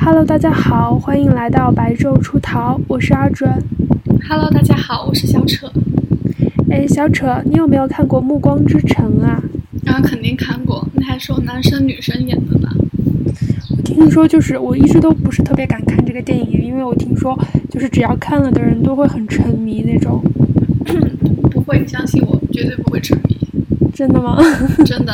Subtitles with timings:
[0.00, 3.50] Hello，大家好，欢迎来到白昼出逃，我是阿准。
[4.28, 5.70] Hello，大家好，我是小扯。
[6.70, 9.42] 哎，小扯，你有没有看过《暮光之城》啊？
[9.86, 12.68] 啊，肯定看过，那还是有男生女生演的呢。
[13.76, 17.38] 我听说，就是我一直都不是特别敢看这个电影，因为我听说，
[17.70, 20.22] 就是只要看了的人都会很沉迷那种。
[21.50, 23.36] 不会，你相信我，绝对不会沉迷。
[23.92, 24.38] 真的吗？
[24.86, 25.12] 真的。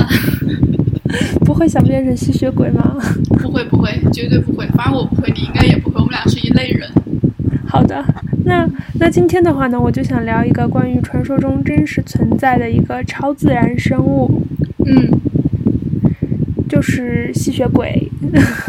[1.44, 2.96] 不会想变成吸血鬼吗？
[3.40, 4.66] 不会，不会，绝对不会。
[4.68, 6.90] 反正我不会，你应该也不会，我们俩是一类人。
[7.66, 8.04] 好的，
[8.44, 8.68] 那
[9.00, 14.42] 那今天的话呢，我就想聊一个关于传说中真实存在的一个超自然生物，
[14.86, 15.08] 嗯，
[16.68, 18.08] 就是吸血鬼。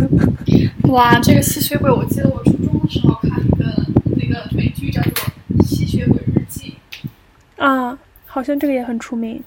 [0.90, 3.66] 哇，这个吸血鬼，我记得我初中的时候看一个
[4.16, 5.12] 那个美剧叫做
[5.66, 6.74] 《吸血鬼日记》
[7.64, 9.42] 啊，好像这个也很出名。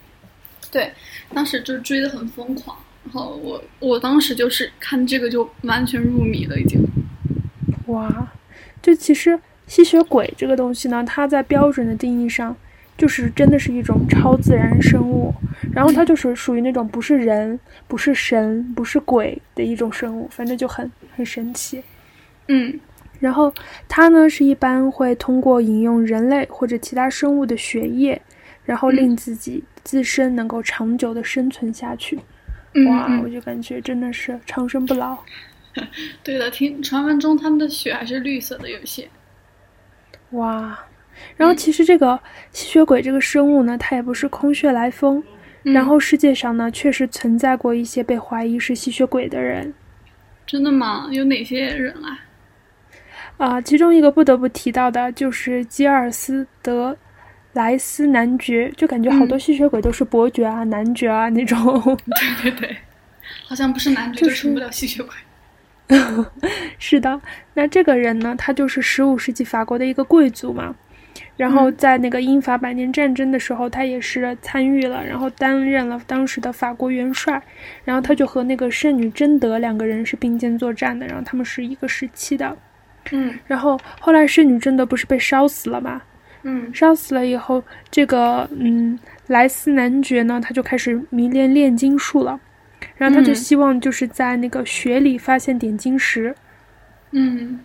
[0.70, 0.90] 对，
[1.32, 2.76] 当时就追的很疯狂，
[3.10, 6.78] 然后我我当时就是看这个就完全入迷了，已经。
[7.86, 8.28] 哇，
[8.82, 12.54] 就其实吸血鬼这个东西呢，它在标准的定义上，
[12.98, 15.32] 就是真的是一种超自然生物，
[15.72, 21.82] 然后它就是属于那种不是人、不是神、不是鬼的一种生物，反正就很很神奇。
[22.48, 22.78] 嗯，
[23.20, 23.50] 然后
[23.88, 28.20] 它呢是一般会通过饮用人类或者其他生物的血液，
[28.66, 32.18] 然后令自己自身能够长久的生存下去。
[32.88, 35.18] 哇，嗯我就感觉真的是长生不老。
[36.22, 39.08] 对的，听传闻中他们的血还是绿色的，有些。
[40.30, 40.78] 哇，
[41.36, 42.18] 然后其实这个
[42.52, 45.22] 吸血鬼这个生物呢，它也不是空穴来风。
[45.64, 49.74] 嗯然后世界上呢，确实存在过一些被怀疑是吸血鬼的人。
[50.46, 51.08] 真的吗？
[51.10, 52.18] 有哪些人啊？
[53.36, 56.96] 啊、其中一个不得不提到的就是吉尔斯德
[57.58, 61.58] 莱斯男爵，就感觉好多吸血鬼都是伯爵啊、男爵啊那种。
[62.40, 62.76] 对对对，
[63.48, 65.10] 好像不是男爵就就是成不了吸血鬼。
[66.78, 67.20] 是的，
[67.54, 70.74] 那这个人呢，他就是十五世纪法国的一个贵族嘛。
[71.36, 77.42] 然后在那个英法百年战争的时候，他也是参与了，然后担任了当时的法国元帅。
[77.84, 82.56] 然后他就和那个圣女贞德两个人是并肩作战的，然后他们是一个时期的。
[83.10, 86.02] 嗯然后后来圣女贞德不是被烧死了嘛？
[86.42, 86.72] 嗯。
[86.74, 92.38] 烧死了以后，这个嗯莱斯男爵呢，他就开始迷恋炼金术了。
[92.96, 93.34] 然后他就嗯。
[93.34, 96.34] 希望就是在那个雪里发现点金石。
[97.10, 97.60] 嗯。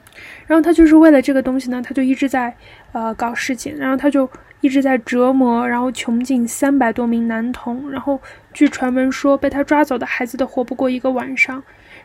[0.48, 2.54] 然后他就是为了这个东西呢，他就一直在
[2.92, 4.30] 呃搞事情，然后他就
[4.62, 8.20] 一直在折磨，然后穷尽三百多名男童，然后
[8.54, 11.62] 据传闻说被他抓走的孩子都活不过一个晚上，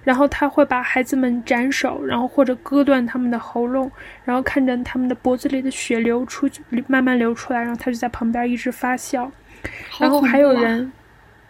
[0.08, 3.92] 然后他会把孩子们斩首，然后或者割断他们的喉咙，
[4.24, 9.30] 然后看着他们的脖子里的血流出去，慢慢流出来，然后他就在旁边一直发笑，
[9.90, 10.90] 好然后还有人。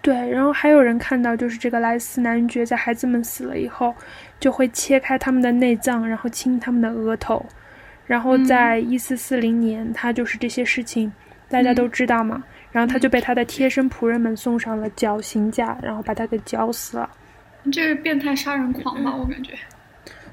[0.02, 3.94] 对，然后还有人看到，就是这个莱斯男爵在孩子们死了以后，
[4.40, 7.46] 就会切开他们的内脏，然后亲他们的额头。
[8.06, 11.12] 然后嗯在一四四零年，他就是这些事情，
[11.48, 12.42] 大家都知道嘛。
[12.72, 17.08] 然后他就被他的贴身仆人们送上了绞刑架，然后把他给绞死了。
[17.70, 19.14] 这是变态杀人狂吧？
[19.14, 19.52] 我感觉。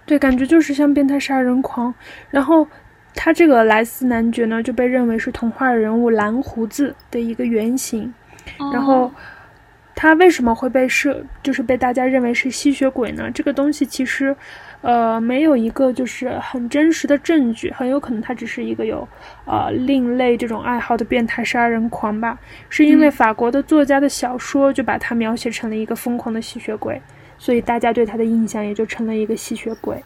[0.06, 1.94] 对，感觉就是像变态杀人狂。
[2.30, 2.68] 然后
[3.14, 8.14] 他这个莱斯男爵呢，就被认为是童话人物蓝胡子的一个原型。
[8.72, 9.12] 然后哦
[9.96, 13.32] 他为什么会被设，就是被大家认为是吸血鬼呢？
[13.32, 14.36] 这个东西其实，
[14.82, 19.08] 呃，没有一个就是很真实的证据，很有可能他只是一个有
[19.46, 22.38] 呃另类这种爱好的变态杀人狂吧。
[22.68, 27.02] 是因为嗯法国的作家的小说就把他描写成了一个疯狂的吸血鬼，
[27.38, 30.04] 所以大家对他的印象也就成了一个吸血鬼。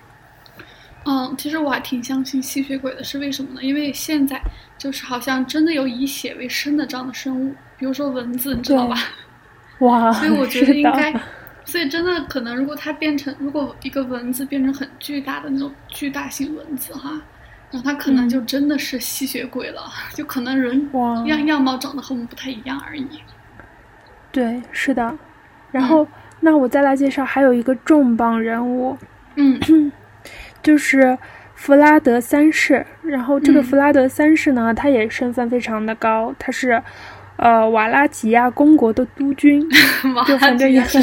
[1.06, 3.64] 嗯，其实我还挺相信吸血鬼的，是为什么呢？
[3.64, 4.40] 因为现在
[4.78, 8.96] 就是好像真的有以血为生的这样的生物，比如说蚊子，你知道吧？
[9.80, 11.14] 哇，所以我觉得应该，
[11.66, 17.12] 所以真的可能，如果它变成，如果一个蚊子变成很巨大的那种巨大型蚊子哈，
[17.72, 19.82] 然后它可能就真的是吸血鬼了，
[20.14, 23.08] 就可能人哇样样貌长得和我们不太一样而已。
[24.32, 25.18] 对，是的。
[25.72, 26.08] 然后，
[26.42, 28.98] 那我再来介绍，还有一个重磅人物，
[29.36, 29.92] 嗯
[30.62, 31.18] 就是
[31.56, 32.86] 弗拉德三世。
[33.04, 36.82] 然后这个嗯弗拉德三世呢，他也身份非常的高，他是
[37.40, 39.66] 呃瓦拉吉亚公国的督军，
[40.28, 41.02] 就反正也很，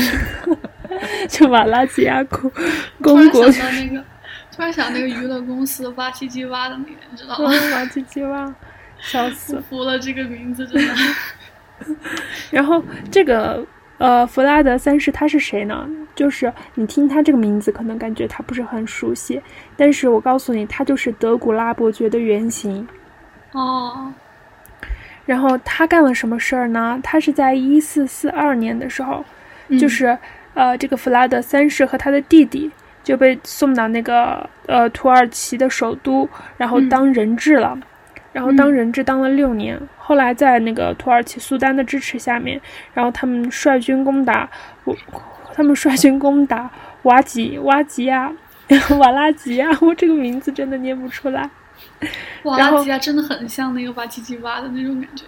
[1.28, 4.04] 就瓦拉吉亚公突然公国想到那个，
[4.54, 7.50] 突然想那个娱乐公司哇唧唧哇的那个，你知道 吗？
[7.74, 8.54] 瓦吉吉哇，
[8.98, 9.60] 笑死。
[9.68, 10.94] 服了这个名字真的。
[12.50, 13.66] 然后这个
[13.98, 15.86] 呃弗拉德三世他是谁呢？
[16.14, 19.40] 就是你听他这个名字，可能感觉他不是很熟悉，
[19.76, 22.86] 但是我告诉你，他就是德古拉伯爵的原型。
[23.52, 24.12] 哦，
[25.26, 26.98] 然后他干了什么事儿呢？
[27.02, 29.22] 他是在一四四二年的时候，
[29.68, 30.16] 嗯就是
[30.54, 32.70] 呃，这个弗拉德三世和他的弟弟
[33.02, 36.26] 就被送到那个呃土耳其的首都，
[36.56, 37.78] 然后当人质了，
[38.32, 39.78] 然后当人质当了六年。
[39.98, 42.60] 后来在那个土耳其苏丹的支持下面，
[42.94, 44.48] 然后他们率军攻打，
[45.52, 46.70] 他们率军攻打
[47.02, 48.32] 瓦吉瓦吉亚
[48.98, 51.50] 瓦拉吉亚，我这个名字真的念不出来。
[52.44, 55.24] 瓦拉吉亚真的很像那个瓦吉吉瓦的那种感觉。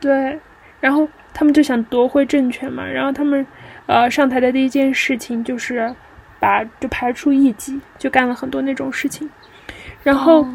[0.00, 0.38] 对，
[0.80, 3.46] 然后他们就想夺回政权嘛，然后他们
[3.86, 5.94] 呃上台的第一件事情就是
[6.38, 9.28] 把就排除异己，就干了很多那种事情，
[10.02, 10.46] 然后。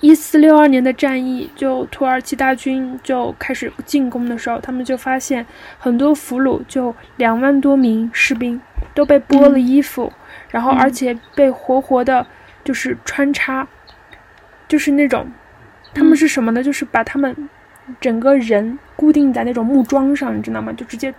[0.00, 5.44] 一四六二年的战役，就土耳其大军就开始进攻的时候，他们就发现
[5.78, 8.58] 很多俘虏，就两万多名士兵
[8.94, 10.10] 都被剥了衣服，
[10.48, 12.26] 然后而且被活活的，
[12.64, 13.68] 就是穿插，
[14.72, 15.30] 就是那种，
[15.92, 16.62] 他们是什么呢？
[16.62, 17.36] 就是把他们
[18.00, 20.72] 整个人固定在那种木桩上，你知道吗？
[20.72, 21.12] 就直接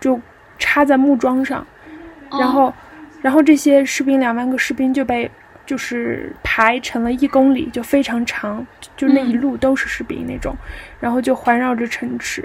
[0.00, 0.18] 就
[0.58, 1.66] 插在木桩上，
[2.30, 2.72] 然后，
[3.20, 5.30] 然后这些士兵两万个士兵就被。
[5.66, 8.66] 就是排成了一公里，就非常长，
[8.96, 10.56] 就那一路都是士兵那种，
[10.98, 12.42] 然后就环绕着城池，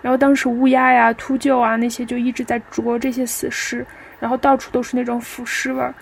[0.00, 3.84] 然后当时乌鸦呀、秃鹫啊那些就一直在啄这些死尸，
[4.20, 5.92] 然后到处都是那种腐尸味儿，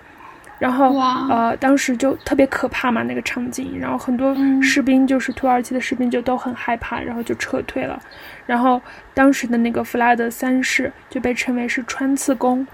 [0.58, 0.98] 然后
[1.28, 8.00] 呃，当时就特别可怕嘛那个场景，然后很多士兵就是土耳其的士兵就都很害怕，然后就撤退了，
[8.46, 8.80] 然后
[9.12, 12.66] 当时的那个弗拉德三世就被称为是穿刺工，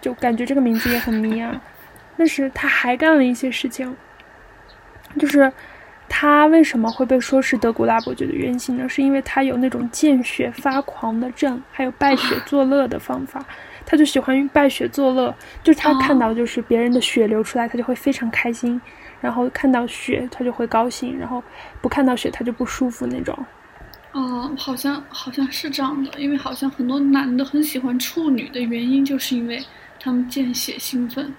[0.00, 1.60] 就感觉这个名字也很迷啊。
[2.16, 3.96] 但是他还干了一些事情，
[5.18, 5.52] 就是
[6.08, 8.88] 他为什么会被说是德古拉伯爵的原型呢？
[8.88, 13.44] 是因为他有那种见血发狂的症，还有败血作乐的方法。
[13.90, 18.78] 他就喜欢败血作乐，就是他看到就是别人的血流出来，他就会非常开心；
[19.22, 21.42] 然后看到血，他就会高兴；然后
[21.80, 23.34] 不看到血，他就不舒服那种。
[24.12, 29.58] 哦，好像好像是这样的，因为好像很多男的很喜欢处女的原因，就是因为
[29.98, 31.32] 他们见血兴奋。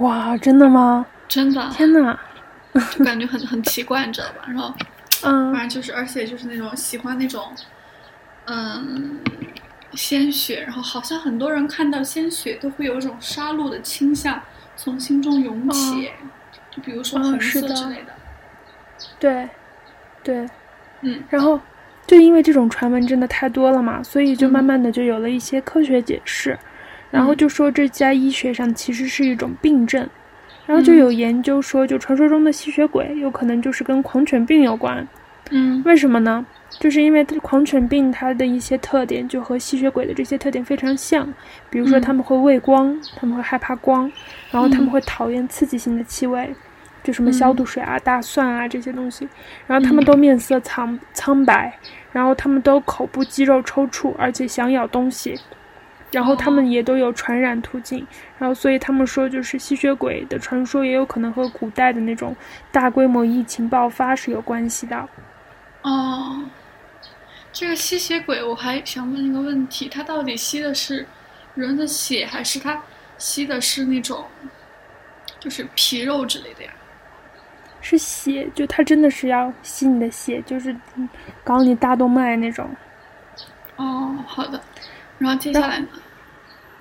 [0.00, 1.06] 哇，真的吗？
[1.28, 1.70] 真的！
[1.72, 2.18] 天哪，
[2.90, 4.44] 就感觉很很奇怪，你知道吧？
[4.46, 4.74] 然后，
[5.24, 7.42] 嗯，反正就是，而且就是那种喜欢那种，
[8.46, 9.18] 嗯，
[9.96, 14.40] 鲜血，然后好像很多人看到鲜血都会有一种杀戮的倾向
[14.76, 16.10] 从心中涌起，
[16.70, 18.14] 就比如说红色之类的。
[19.18, 19.48] 对，
[20.22, 20.48] 对，
[21.00, 21.58] 嗯，然后
[22.06, 26.58] 就因为这种传闻真的太多了嘛，所以就慢慢的就有了一些科学解释。
[27.10, 30.06] 然后就说这在医学上其实是一种病症，
[30.66, 35.06] 然后就有研究说，就传说中的吸血鬼有可能就是跟狂犬病有关。
[35.50, 36.44] 嗯，为什么呢？
[36.78, 41.32] 就是因为狂犬病它的一些特点就和吸血鬼的这些特点非常像，
[41.70, 44.10] 比如说他们会畏光，他们会害怕光，
[44.50, 46.54] 然后他们会讨厌刺激性的气味，
[47.02, 49.28] 就什么消毒水啊、大蒜啊这些东西，
[49.66, 51.78] 然后他们都面色苍苍白，
[52.12, 55.38] 然后他们都口部肌肉抽搐，而且想咬东西。
[56.12, 58.06] 然后他们也都有传染途径，
[58.38, 62.34] 然后所以他们说，就是吸血鬼的传说也有可能和古代的那种
[62.70, 65.08] 大规模疫情爆发是有关系的。
[65.82, 66.40] 哦，
[67.58, 71.06] 这个吸血鬼，我还想问一个问题：他到底吸的是
[71.54, 72.82] 人的血，还是他
[73.16, 74.26] 吸的是那种
[75.40, 76.70] 就是皮肉之类的呀？
[77.80, 80.76] 是血，就他真的是要吸你的血，就是
[81.42, 82.68] 搞你大动脉那种。
[83.76, 84.60] 哦，好的。
[85.16, 85.88] 然后接下来呢？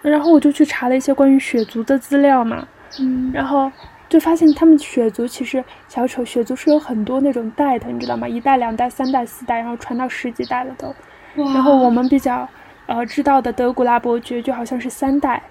[0.01, 2.67] 然后我就去查了一些关于血族的资料嘛，
[2.99, 3.71] 嗯，然后
[4.15, 8.25] 就发现他们血族其实小丑血族是有很多那种代的，你知道吗？
[8.25, 10.95] 一代、两代、三代、四代，然后传到十几代了都。
[11.35, 12.47] 然后我们比较
[12.85, 15.43] 呃知道的德古拉伯爵就好像是三代，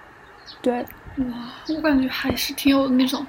[0.63, 0.79] 对。
[0.79, 1.27] 哇，
[1.77, 3.27] 我感觉还是挺有那种，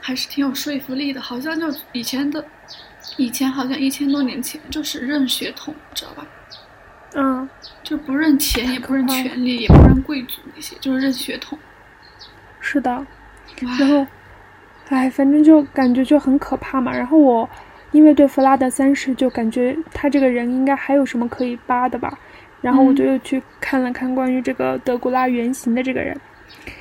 [0.00, 1.20] 还是挺有说服力的。
[1.20, 2.42] 好像就以前的，
[3.18, 6.26] 以前好像一千多年前就是认血统，知道吧？
[7.12, 7.46] 嗯，
[7.82, 11.58] 就不认钱，也不认权利，也不认贵族那些，就是认血统。
[12.60, 13.06] 是的，
[13.60, 14.06] 然后，
[14.90, 16.92] 哎，反正就感觉就很可怕嘛。
[16.92, 17.48] 然后我
[17.92, 22.16] 因为对弗拉德三世就感觉他这个人应该还有什么可以扒的吧，
[22.60, 26.16] 然后我就又去看了看关于这个德古拉原型的这个人。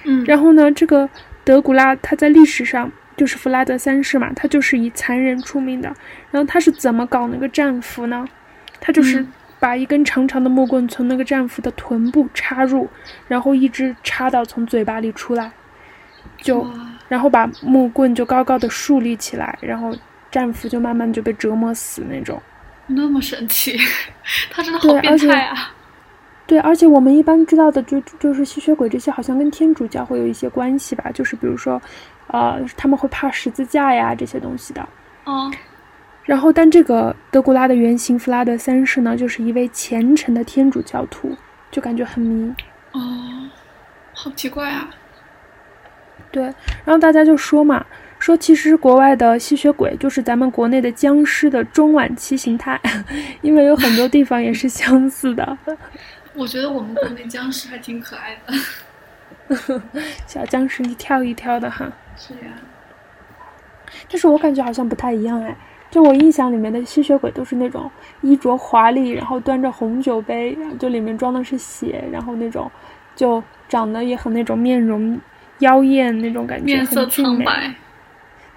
[0.03, 1.09] 嗯，然后呢，这个
[1.43, 5.87] 德古拉他在历史上就是弗拉德三世嘛，他就是以残忍出名的。
[6.29, 8.27] 然后他是怎么搞那个战俘呢？
[8.81, 9.25] 他就是。
[9.61, 12.87] 把一根长长的木棍从那个战俘的臀部插入，
[13.27, 15.51] 然后一直插到从嘴巴里出来，
[16.37, 16.65] 就
[17.09, 19.93] 然后把木棍就高高的竖立起来，然后
[20.31, 22.41] 战俘就慢慢就被折磨死那种。
[22.87, 23.77] 那么神奇，
[24.49, 25.73] 他真的好变态啊！
[26.47, 31.11] 对，而且我们一般知道的就就是吸血鬼这些，好像跟天主教会有一些关系吧？
[31.13, 31.79] 就是比如说，
[32.27, 34.87] 呃，他们会怕十字架呀这些东西的。
[35.25, 35.51] 哦。
[36.23, 41.35] 然后，但这个德古拉的原型弗拉德三世呢，就是一位虔诚的天主教徒，
[41.71, 42.53] 就感觉很迷。
[42.91, 43.49] 哦，
[44.13, 44.89] 好奇怪啊！
[46.31, 47.85] 对，然后大家就说嘛，
[48.19, 52.79] 说其实国外的吸血鬼就是咱们国内的僵尸的中晚期形态，
[53.41, 55.57] 因为有很多地方也是相似的。
[56.35, 59.81] 我觉得我们国内僵尸还挺可爱的，
[60.27, 61.91] 小僵尸一跳一跳的哈。
[62.15, 62.51] 是呀，
[64.09, 65.55] 但是我感觉好像不太一样哎，
[65.89, 67.89] 就我印象里面的吸血鬼都是那种
[68.21, 72.69] 衣着华丽，然后端着红酒杯，就里面装的是血，然后那种
[73.15, 75.19] 就长得也很那种面容
[75.59, 77.73] 妖艳那种感觉，面色苍白。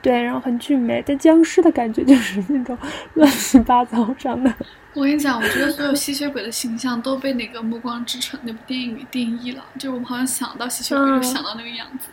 [0.00, 2.76] 对，然后很俊美，但僵尸的感觉 就是那种
[3.14, 4.52] 乱七八糟长的。
[4.94, 12.08] 我跟你讲，我觉得所有吸血鬼的形象都被那个《暮光之城》那部电影给定义了，就是我们好像想到吸血鬼就想到那个样子。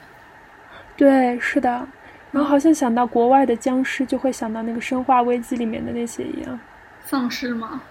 [0.96, 1.88] 对，是的，
[2.32, 6.60] 然后好像想到国外的僵尸，就会想到那个《生化危机》里面的那些一样。
[7.04, 7.82] 丧尸吗？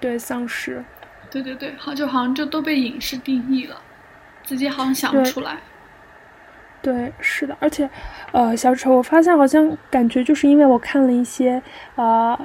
[0.00, 0.82] 对，丧尸。
[1.30, 3.76] 对对对，好，就好像就都被影视定义了，
[4.42, 5.58] 自己好像想不出来。
[6.80, 7.88] 对，是的，而且，
[8.32, 11.60] 呃，小丑，我发现好像感觉就是因为我看了一些，
[11.96, 12.38] 呃，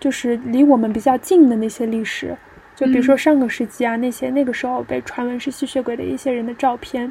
[0.00, 2.36] 就是离我们比较近的那些历史，
[2.74, 7.10] 就比如说上个世纪啊，那些那个时候被传闻是吸血鬼的一些人的照片，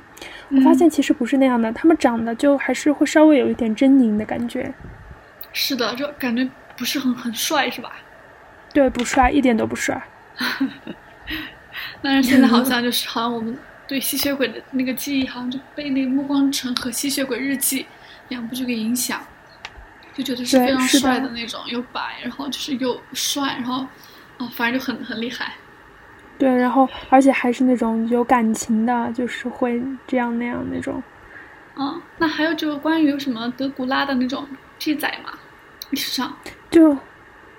[0.51, 4.73] 我发现其实不是那样的，他们长得就还是会稍微有一点狰狞的感觉。
[5.53, 7.93] 是的，就感觉不是很很帅，是吧？
[8.73, 10.01] 对，不帅，一点都不帅。
[12.01, 13.57] 但是现在好像就是好像我们。
[13.87, 17.83] 对吸血鬼的那个记忆，好像就被那《暮光城》和《吸血鬼日记》
[18.29, 19.21] 两部剧给影响，
[20.13, 23.85] 就觉得是非常帅的那种，又白，然后就是又帅，然后，
[24.37, 25.53] 哦，反正就很很厉害。
[26.37, 31.01] 对，然后而且还是那种有感情的，就是会这样那样那种。
[31.75, 34.47] 嗯，那还有这个关于什么德古拉的那种
[34.79, 35.31] 记载嘛？
[35.91, 36.35] 历史上
[36.69, 36.97] 就。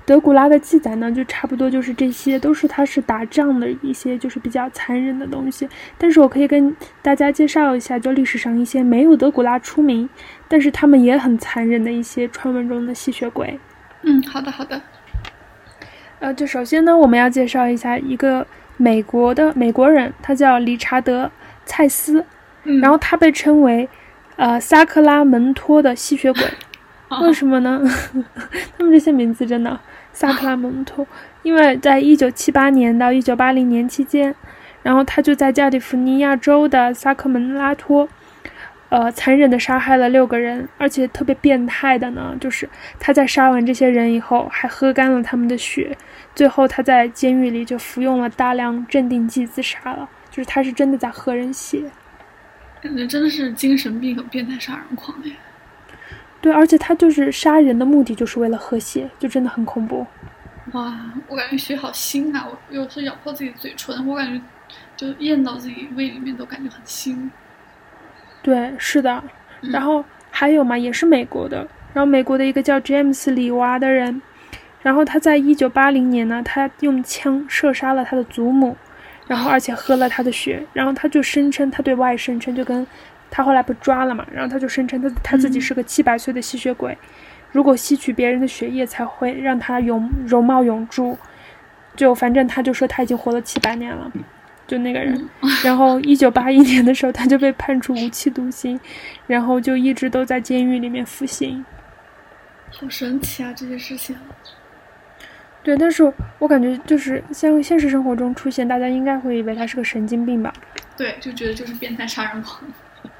[0.07, 5.69] 德古拉的记载呢，就差不多就是这些，都是他是打仗的一些，就是比较残忍的东西。
[5.99, 10.09] 但是我可以跟大家介绍一下，就历史上一些没有德古拉出名，
[10.47, 13.59] 但是他们也很残忍的一些传闻中的吸血鬼。
[14.03, 14.81] 嗯，好的好的。
[16.21, 18.47] 呃，就首先呢，我们要介绍一下一个
[18.77, 21.25] 美国的美国人，他叫理查德·
[21.65, 22.25] 蔡斯，
[22.63, 23.89] 然后他被称为
[24.37, 26.43] 呃萨克拉门托的吸血鬼。
[27.23, 27.81] 为什么呢？
[28.77, 29.79] 他们这些名字真的。
[30.13, 31.07] 萨克拉蒙托，
[31.43, 34.35] 因为在一九七八年到一九八零年期间，
[34.83, 38.09] 然后他就在加利福尼亚州的萨克门拉托，
[38.89, 42.67] 呃，残忍的杀害了六个人，而且特别变态的呢，就是
[42.99, 45.95] 他在杀完这些人以后，还喝干了他们的血，
[46.35, 51.83] 最后他在监狱里就服用了大量镇定剂自杀了，就是他是真的在喝人血，
[52.81, 55.31] 感觉真的是精神病和变态杀人狂哎。
[56.47, 60.07] 对，而且他就是杀人的目的就是为了喝血，就真的很恐怖。
[60.75, 60.95] 哇，
[61.27, 62.47] 我感觉血好腥啊！
[62.49, 64.41] 我有时咬破自己嘴唇，我感觉
[64.97, 67.29] 就咽到自己胃里面都感觉很腥。
[68.45, 69.25] 对，是的。
[69.61, 71.67] 然后还有嘛，也是美国的。
[71.93, 74.23] 然后美国的一个叫詹姆斯·里娃的人，
[74.83, 78.77] 然后他在一九八零年呢，他用枪射杀了他的祖母，
[79.27, 82.87] 然后而且喝了他的血，然后他就声称他对外声称就跟。
[83.31, 86.97] 他后来被抓了嘛，然后他就声称他他自己是个七百岁的吸血鬼，
[87.53, 91.19] 如果吸取别人的血液才会让他永容貌永驻，
[91.95, 94.11] 就反正他就说他已经活了七百年了，
[94.67, 95.29] 就那个人。
[95.65, 98.79] 然后一九八一年的时候他就被判处无期徒刑，
[99.27, 101.65] 然后就一直都在监狱里面服刑。
[102.71, 104.17] 好神奇啊，这些事情。
[105.63, 110.53] 对，但是我感觉就是像现实生活中出现，大家应该会以为他是个神经病吧？
[110.97, 112.63] 对，就觉得就是变态杀人狂。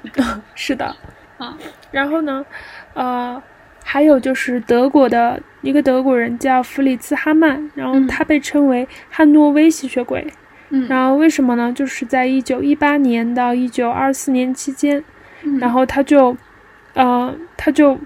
[0.55, 0.95] 是的，
[1.37, 1.57] 啊，
[1.91, 2.45] 然后呢，
[2.93, 3.41] 呃，
[3.83, 10.25] 还有就是德国的一个德国人叫弗里茨哈曼，然后他被称为汉诺威吸血鬼，
[10.69, 11.71] 嗯，然后为什么呢？
[11.73, 15.03] 就是在一九一八年到一九二四年期间，
[15.59, 16.35] 然后他就，
[16.93, 17.99] 呃，他就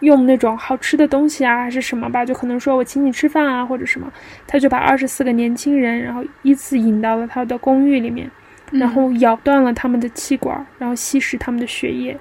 [0.00, 4.12] 用那种好吃的东西啊，还是什么吧，就可能说我请你吃饭啊，或者什么，
[4.46, 8.30] 他就把二十四个年轻人，然后依次引到了他的公寓里面。
[8.72, 12.18] 然后咬断了他们的气管，然后吸食他们的血液，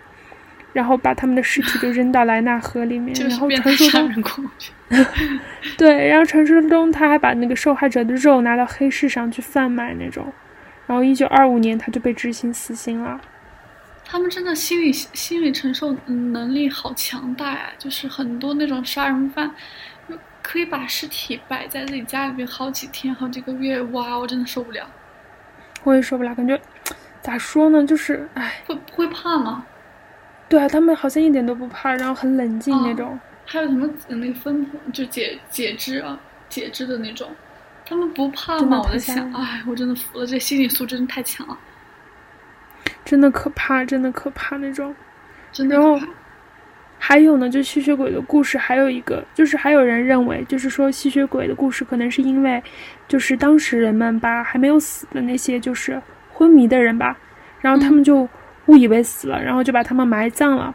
[0.73, 3.13] 然后把他们的尸体就扔到莱纳河里面。
[3.27, 3.87] 然后传说
[4.21, 4.49] 中，
[5.77, 10.31] 对，然后传说中他还把那个受害者的肉拿到黑市上去贩卖那种。
[10.85, 13.19] 然后一九二五年他就被执行死刑了。
[14.05, 17.71] 他们真的心理心理承受能力好强大呀！
[17.77, 19.51] 就是很多那种杀人犯，
[20.41, 23.81] 可以把尸体摆在自己家里边好几天、好几个月。
[23.81, 24.89] 哇，我真的受不了。
[25.87, 26.59] 我也受不了，感觉
[27.21, 27.81] 咋说呢？
[27.85, 29.65] 就是，唉，会不会怕吗？
[30.49, 33.17] 对啊，他们好像一点都不怕，然后很冷静那种。
[33.45, 37.29] 还有什么那个分就解解肢啊，解肢的那种，
[37.85, 38.81] 他们不怕吗？
[38.83, 41.57] 我在想，唉，我真的服了，这心理素质真的太强了。
[43.05, 44.93] 真的可怕，真的可怕那种。
[45.69, 45.97] 然后
[46.99, 52.61] 还有呢，就吸血鬼的故事，还有一个就是还有人认为，就是说吸血鬼的故事可能是因为，
[53.07, 56.01] 就是当时人们把还没有死的那些就是
[56.33, 57.15] 昏迷的人吧，
[57.61, 58.27] 然后他们就
[58.65, 60.73] 误以为死了，然后就把他们埋葬了，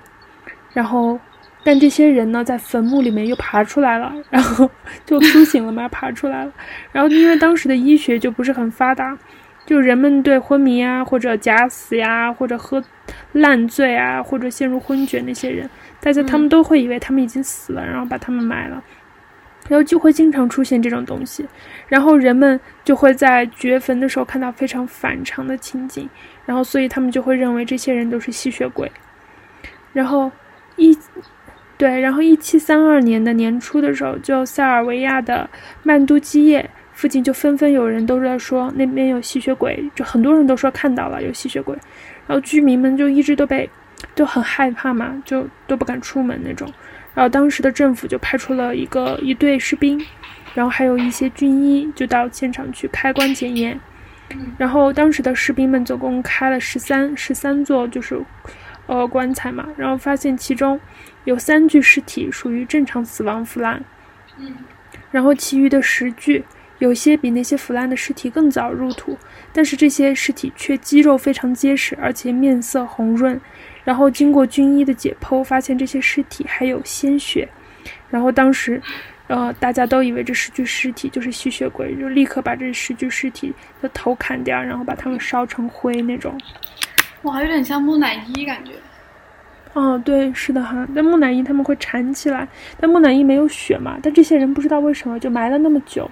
[0.73, 1.19] 然后
[1.64, 4.71] 但这些人呢在坟墓里面又爬出来了，然后
[5.05, 6.52] 就苏醒了嘛，爬出来了，
[6.93, 9.19] 然后因为当时的医学就不是很发达。
[9.64, 12.83] 就人们对昏迷啊，或者假死呀，或者喝
[13.33, 18.83] 烂醉啊，或者陷入昏厥那些人，大家他们都会以为他们已经死了，然后把他们埋了，
[19.69, 21.47] 然后就会经常出现这种东西，
[21.87, 26.09] 然后人们就会在掘坟的时候看到非常反常的情景，
[26.45, 28.90] 然后所以他们就会认为这些人都是吸血鬼，
[29.92, 30.31] 然后
[30.76, 30.99] 一
[31.78, 35.49] 对，然后一七三二年的年初的时候，就塞尔维亚的
[35.85, 36.69] 曼都基业。
[37.02, 41.76] 附近就纷纷有人都在说那边有吸血鬼，就很多人都说看到了有吸血鬼，
[42.28, 43.68] 然后居民们就一直都被
[44.14, 46.73] 都很害怕嘛，就都不敢出门那种。
[47.12, 50.00] 然后当时的政府就派出了一个一队士兵，
[50.54, 53.80] 然后还有一些军医就到现场去开棺检验。
[54.56, 58.16] 然后当时的士兵们总共开了十三十三座就是
[58.87, 60.78] 呃棺材嘛，然后发现其中
[61.25, 63.82] 有三具尸体属于正常死亡腐烂，
[64.38, 64.54] 嗯，
[65.11, 66.44] 然后其余的十具。
[66.83, 69.17] 有些比那些腐烂的尸体更早入土，
[69.53, 73.41] 但是这些尸体却肌肉非常结实，而且面色红润。
[73.85, 77.49] 然后经过军医的解剖，发现这些尸体还有鲜血。
[78.11, 78.83] 然后当时，
[79.29, 86.37] 呃，大家都以为这十具尸体就是吸血鬼，就立刻把这十具尸体的头砍掉，然后把它们烧成灰那种。
[87.23, 88.73] 哇，有点像木乃伊感觉。
[89.75, 90.87] 哦，对，是的哈。
[90.95, 92.47] 但木乃伊他们会缠起来，
[92.79, 93.99] 但木乃伊没有血嘛？
[94.02, 96.11] 但这些人不知道为什么就埋了那么久，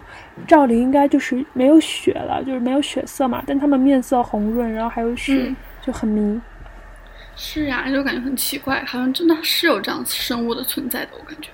[0.48, 3.42] 照理应该就是没有血了，就是没有血色嘛。
[3.46, 6.40] 但他们面色红润，然后还有血，就很迷。
[7.36, 11.50] 是呀，就感觉很奇怪，好像真的是有这样生物的存在的，我感觉。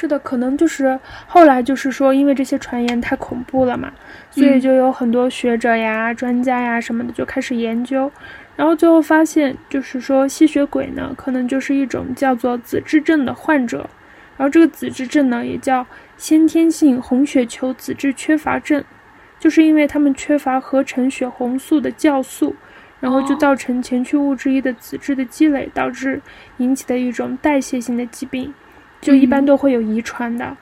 [0.00, 3.92] 是的，可能就是后来就是说，因为这些传言太恐怖了嘛，
[4.30, 8.10] 所以就有很多学者呀、专家呀什么的就开始研究。
[8.56, 13.90] 然后最后发现，就是说吸血鬼呢，可能就是一种叫做紫质症的患者。
[14.38, 15.86] 然后这个紫质症呢，也叫
[16.16, 18.82] 先天性红血球紫质缺乏症，
[19.38, 22.56] 就是因为他们缺乏合成血红素的酵素，
[23.00, 26.22] 然后就造成前驱物质一的紫质的积累，导致
[26.56, 28.52] 引起的一种代谢性的疾病，
[29.00, 30.56] 就一般都会有遗传的。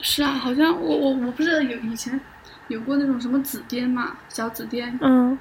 [0.00, 2.20] 是啊，好像我我我不知道有以前
[2.68, 4.92] 有过那种什么紫癜嘛，小紫癜。
[5.00, 5.38] 嗯。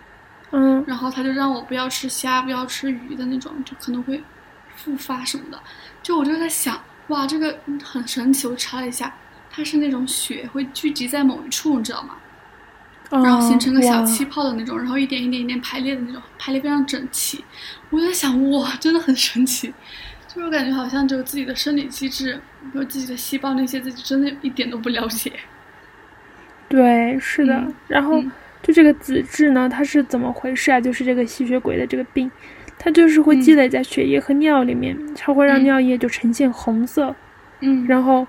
[0.51, 4.23] 嗯，然后他就让我不要吃虾，不要吃鱼的那种，就可能会
[4.77, 5.60] 复发什么的。
[6.01, 8.47] 就我就在想，哇，这个很神奇。
[8.47, 9.13] 我查了一下，
[9.51, 12.15] 它是那种血会聚集在某一处，你知道吗？
[13.10, 17.43] 然后形成个小气泡的那种，然后一点一点一点排列的那种，排列非常整齐。
[17.89, 19.73] 我在想，哇，真的很神奇。
[20.38, 22.39] 就是感觉好像只有自己的生理机制，
[22.73, 25.34] 有自己的细胞那些，自己真的一点都不了解。
[26.69, 28.23] 对，是的，然后。
[28.63, 30.82] 就这个紫质呢，它是怎么回事啊？
[30.82, 32.30] 就是这个吸血鬼的这个病，
[32.78, 37.15] 它就是会积累在血液和尿里面，它会让尿液就呈现红色。
[37.62, 38.28] 嗯，然后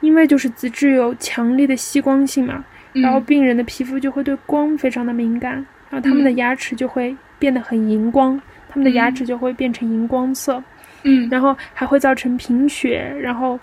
[0.00, 5.54] 因为就是紫质有强烈的吸光性嘛，然后病人的皮肤就会对光非常的敏感，
[5.90, 10.62] 然后他们的牙齿就会变得很荧光，他们的牙齿就会变成荧光色。
[11.02, 13.58] 嗯，然后还会造成贫血，然后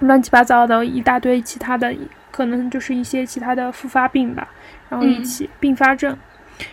[0.00, 1.94] 乱七八糟的一大堆其他的，
[2.30, 4.48] 可能就是一些其他的复发病吧。
[4.88, 6.18] 然后一起并发症，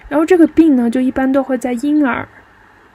[0.10, 2.28] 然后这个病呢，就一般都会在婴儿，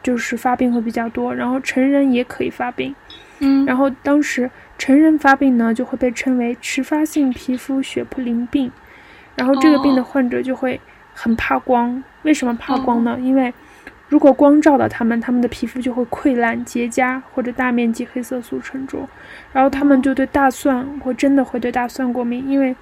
[0.03, 2.93] 就是发病会比较多，然后成人也可以发病，
[3.39, 8.73] 嗯，然后当时成人发病呢，就会被称为迟发性皮肤血普林病，
[9.37, 10.81] 然后这个病的患者就会
[11.15, 13.17] 很怕光，为什么怕光呢？
[13.21, 13.55] 因为
[14.13, 19.09] 如果光照到他们，他们的皮肤就会溃烂结痂或者大面积黑色素沉着，
[19.55, 22.77] 然后他们就对大蒜会真的会对大蒜过敏，因为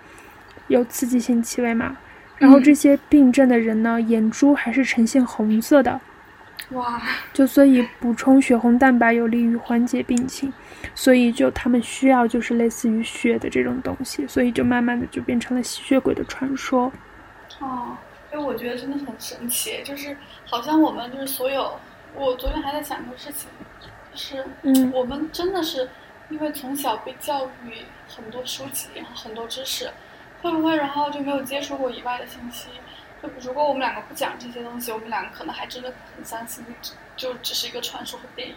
[0.66, 1.96] 有刺激性气味嘛。
[2.36, 6.00] 然后这些病症的人呢，眼珠还是呈现红色的，
[6.70, 7.00] 哇！
[7.32, 10.52] 就所以补充血红蛋白有利于缓解病情，
[10.96, 16.90] 所以就他们需要就是类似于血的这种东西，所以就慢慢的就变成了吸血鬼的传说。
[17.60, 17.96] 哦，
[18.30, 20.16] 哎，我觉得真的很神奇，就是
[20.46, 21.78] 好像我们就是所有，
[22.14, 23.48] 我昨天还在想一个事情，
[24.12, 25.88] 就是嗯，我们真的是
[26.28, 29.90] 因为从小被教育很多书籍，然后很多知识。
[30.42, 32.68] 会不会然后就没有接触过以外的信息？
[33.22, 36.64] 就如果我们两个不讲这些东西，我们两个可能还真的很相信，
[37.14, 38.54] 就只是一个传说和电影，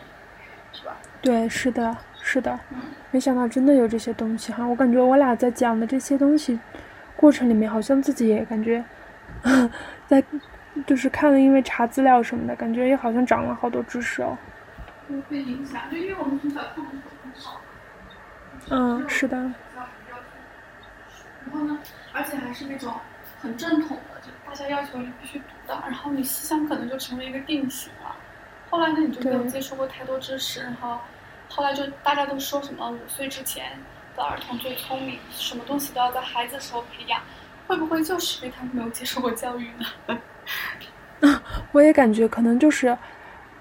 [0.72, 0.96] 是吧？
[1.22, 2.58] 对，是的，是的。
[3.12, 4.66] 没想到真的有这些东西哈！
[4.66, 6.58] 我感觉我俩在讲的这些东西
[7.18, 8.82] 过程里面，好像自己也感觉
[10.08, 10.24] 在
[10.88, 14.38] 就是看了，因为查资料什么的，感觉也好像长了好多知识哦。
[15.10, 17.62] 会被影响，就因为我们从小看的书很少。
[18.70, 19.38] 嗯，是的。
[19.38, 19.52] 然
[21.52, 21.78] 后呢，
[22.14, 22.94] 而且还是那种
[23.42, 28.16] 很正统的，就大家要求你必须读的，然后你思想可能就成为一个定型了。
[28.70, 30.98] 后来呢，你就没有接触过太多知识，然后
[31.50, 33.78] 后来就大家都说什么五岁之前
[34.16, 37.22] 的儿童最聪明，什么东西都要在孩子时候培养，
[37.68, 40.18] 会不会就是因为他们没有接受过教育呢？
[41.72, 42.98] 我也感觉可能就是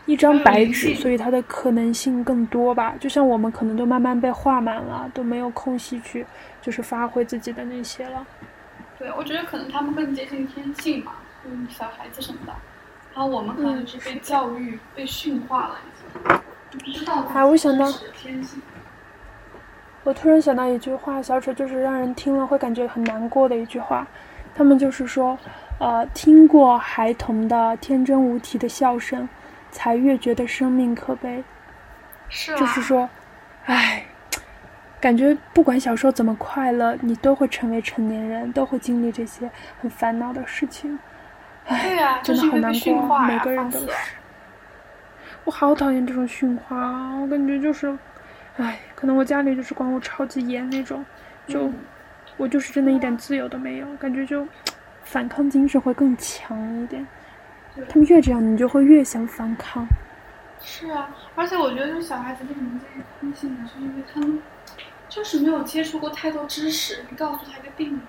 [0.06, 2.94] 一张白纸，所以它的可能性更多吧。
[2.98, 6.26] 就像我们可能都慢慢被画满了，都没有空隙去
[6.60, 8.26] 就是发挥自己的那些了。
[8.98, 11.12] 对，我觉得可能他们更接近天性嘛，
[11.44, 12.52] 嗯，小孩子什么的。
[13.14, 17.24] 然后我们可能是被教育、被驯化了，已经不知道。
[17.34, 17.86] 哎，我想到，
[20.04, 24.06] 我突然想到一句话，小丑就是让人听了会感觉很难过的一句话。
[24.54, 25.38] 他们就是说。
[25.78, 29.28] 呃，听过孩童的天真无邪的笑声，
[29.72, 31.42] 才越觉得生命可悲。
[32.28, 33.08] 是就是说，
[33.64, 34.04] 唉，
[35.00, 40.96] 感觉不管小时候怎么快乐，你都会成为成年人，都会经历这些很烦恼的事情。
[41.66, 43.88] 唉，真的好难过，每个人都是。
[45.42, 47.16] 我好讨厌这种驯化啊！
[47.20, 47.98] 我感觉就是，
[48.56, 51.04] 唉，可能我家里就是管我超级严那种，
[51.46, 51.70] 就
[52.36, 54.46] 我就是真的一点自由都没有，感觉就。
[55.04, 57.04] 反抗精神会更强一点，
[57.88, 59.84] 他们越这样，你就会越想反抗。
[60.62, 63.68] 是啊，而且我觉得就是小孩子为什么这些天性呢？
[63.70, 64.40] 是因为他们
[65.08, 67.04] 就是没有接触过太多知识。
[67.10, 68.00] 你告诉他一个定理，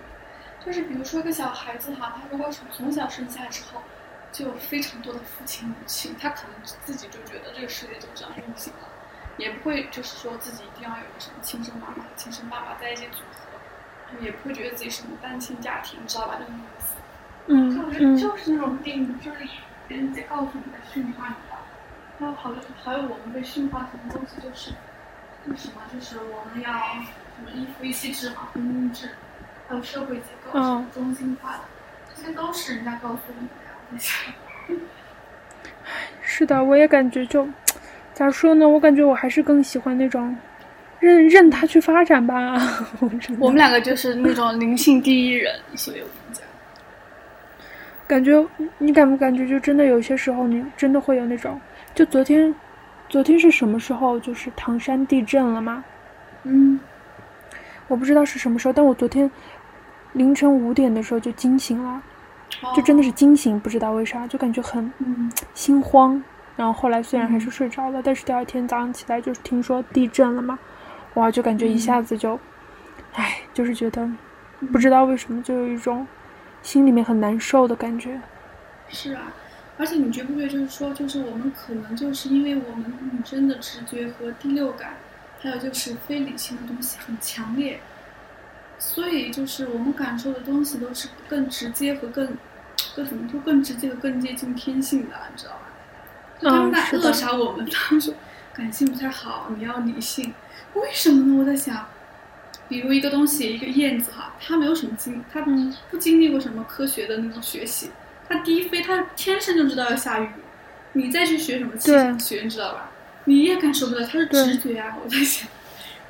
[0.63, 3.81] 就是比如说一个小孩子哈，他如果从从小生下来之后
[4.31, 8.87] 就有非常多的父亲母亲，他可能自己就觉得这个世界就这样运行了，
[9.37, 13.49] 也不会就是说自己一定要有个什么亲生妈妈、亲生爸爸在一起组合。
[14.21, 16.35] 也不会觉得自己是什么单亲家庭，知道吧？
[16.35, 16.95] 就那种意思。
[17.47, 19.39] 嗯就我觉得就是那种定，就是
[19.87, 21.57] 别人在告诉你的驯化你的。
[22.19, 24.71] 还有好多，还有我们被驯化什么东西，就是
[25.45, 25.81] 那什么？
[25.91, 29.09] 就是我们要什么一夫一妻制嘛，婚姻制，
[29.67, 31.63] 还有社会结构是中心化的，
[32.15, 33.71] 这些都是人家告诉你的呀。
[33.89, 34.31] 那些。
[36.21, 37.49] 是的，我也感觉就
[38.13, 38.67] 咋说呢？
[38.67, 40.35] 我感觉我还是更喜欢那种。
[40.99, 42.55] 任任他去发展吧。
[43.37, 46.41] 我们两个就是那种灵性第一人，所以我们讲。
[48.07, 48.45] 感觉
[48.77, 49.45] 你感不感觉？
[49.45, 51.59] 就真的有些时候，你真的会有那种。
[51.93, 52.55] 就昨天，
[53.09, 54.17] 昨天是什么时候？
[54.19, 55.83] 就是唐山地震了吗？
[56.43, 56.79] 嗯。
[57.89, 59.29] 我不知道是什么时候，但我昨天
[60.13, 62.01] 凌晨五点的时候就惊醒了，
[62.73, 64.89] 就真的是惊醒，不知道为啥，就感觉很
[65.53, 66.23] 心慌。
[66.55, 70.59] 然后后来虽然还是睡着了，但是第二天早上起来就是听说地震了嘛。
[71.15, 72.39] 哇，就感觉一下子就，
[73.13, 74.09] 唉，就是觉得
[74.71, 76.07] 不知道为什么就有一种
[76.61, 78.19] 心里面很难受的感觉。
[78.89, 79.31] 是啊，
[79.77, 84.95] 而且你觉不觉得，就是说，就是我们可能就是因为我们女生的直觉和第六感，
[85.39, 87.79] 还有就是非理性的东西很强烈，
[88.79, 92.27] 所以就是我们感受的东西都是更直接和更，
[92.95, 95.62] 更怎么说更直接和更接近天性的，你知道吧？
[96.43, 98.13] 他们在扼杀我们，他们说
[98.53, 100.33] 感性不太好，你要理性。
[100.73, 101.39] 为什么呢？
[101.39, 101.87] 我在想，
[102.67, 105.41] 比如一个东西，一个燕子哈，它没有什么经，它
[105.89, 107.89] 不经历过什么科学的那种学习，
[108.27, 110.27] 它低飞，它天生就知道要下雨。
[110.93, 112.91] 你再去学什么气象学，你知道吧？
[113.25, 114.97] 你也感受不到，它是直觉啊！
[115.03, 115.47] 我在想，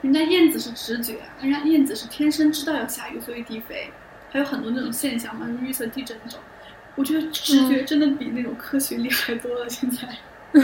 [0.01, 3.91] 人家燕子是直觉，人家燕子是天生知道要下雨，所以低飞。
[4.31, 6.39] 还有很多那种现象嘛，预测地震那种。
[6.95, 9.69] 我觉得直觉真的比那种科学厉害多了。
[9.69, 10.07] 现在。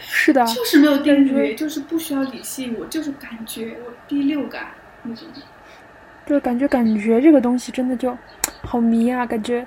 [0.00, 4.68] 是的，就是没有定律，就是不需要理性，我就是感觉，我第六感
[5.02, 5.26] 那种。
[6.24, 8.16] 对，感觉感觉这个东西真的就
[8.62, 9.66] 好迷啊，感觉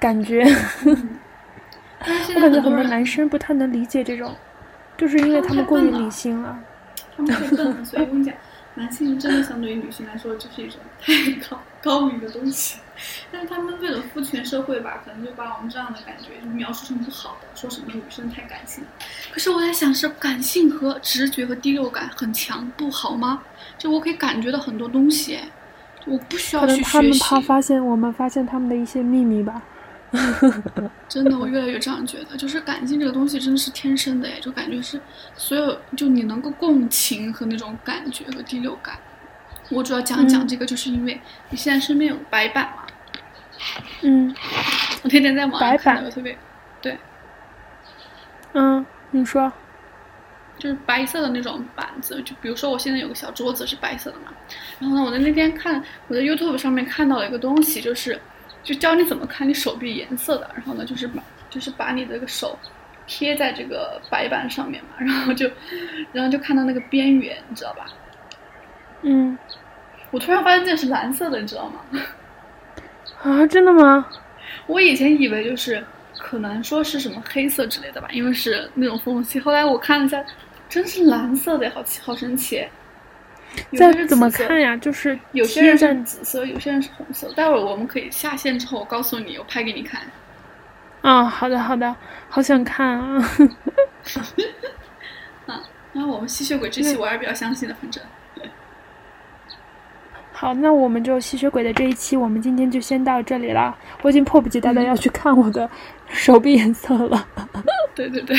[0.00, 0.42] 感觉。
[2.34, 4.34] 我感觉很多男生不太能理解这种，
[4.96, 6.58] 就是因为他们过于理性了。
[7.16, 8.34] 他们太笨了，所以我跟你讲。
[8.74, 11.12] 男性真的相对于女性来说，就是一种太
[11.48, 12.78] 高高明的东西，
[13.30, 18.84] 但是他们为了父权社会吧，可能就把我们这样的感觉就描述成不好的，说什么女生太感性。
[19.30, 23.42] 可是我在想，是感性和直觉和第六感很强不好吗？
[23.76, 25.38] 就我可以感觉到很多东西，
[26.06, 26.84] 我不需要去学习。
[26.84, 29.62] 他们怕发现我们发现他们的一些秘密吧。
[31.06, 34.98] 真的，我越来越这样觉得，就是感性这个东西真的是天生的哎，就感觉是
[35.36, 38.98] 所有就你能够共情和那种感觉和第六感。
[39.70, 42.77] 我主要讲讲这个，就是因为你现在身边有白板嘛。
[44.02, 44.34] 嗯。
[45.02, 46.36] 我天天在网上看我特别，
[46.80, 46.96] 对。
[48.52, 49.52] 嗯，你说。
[50.58, 54.32] 就是白色的那种板子，就比如说我现在有个小桌子是白色的嘛，
[54.80, 58.20] 然后呢，我在那边看我在 YouTube 上面看到了一个东西，就是。
[58.64, 60.50] 就教你怎么看你手臂颜色的。
[60.54, 62.58] 然后呢，就是把就是把你的这个手
[63.06, 65.48] 贴在这个白板上面嘛，然后就
[66.12, 67.86] 然后就看到那个边缘，你知道吧？
[69.02, 69.38] 嗯。
[70.10, 71.80] 我突然发现这是蓝色的，你知道吗？
[73.22, 74.06] 啊，真的吗？
[74.66, 75.84] 我以前以为就是
[76.18, 79.40] 可能说是什么黑色之类的吧，因为是那种缝隙。
[79.40, 80.22] 后来我看了一下，
[80.68, 82.66] 真是蓝色的，好奇，好神奇。
[83.76, 84.76] 在怎么看呀？
[84.76, 87.32] 就是有些人是紫色，有些人是红色。
[87.32, 90.02] 待会儿我们可以下线之后，我告诉你，我拍给你看。
[91.00, 91.96] 啊，好的好的，
[92.28, 93.30] 好想看啊！
[95.46, 95.62] 啊，
[95.94, 98.02] 然后我们吸血鬼这期我还是比较相信的，反正。
[100.40, 103.76] 好，那我们就吸血鬼的这一期，我们今天就先到这里了。
[104.02, 105.68] 我已经迫不及待的要去看我的
[106.06, 107.26] 手臂颜色了。
[107.92, 108.36] 对对对，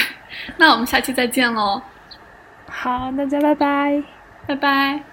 [0.55, 1.81] 那我们下期再见喽。
[2.69, 4.01] 好，大家拜拜，
[4.47, 5.08] 拜拜。